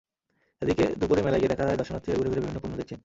[0.61, 2.99] এদিন দুপুরে মেলায় গিয়ে দেখা যায়, দর্শনার্থীরা ঘুরে ঘুরে বিভিন্ন পণ্য দেখছেন।